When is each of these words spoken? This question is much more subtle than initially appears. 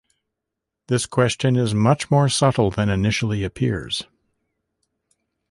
This 0.87 1.05
question 1.05 1.55
is 1.55 1.75
much 1.75 2.09
more 2.09 2.27
subtle 2.27 2.71
than 2.71 2.89
initially 2.89 3.43
appears. 3.43 4.05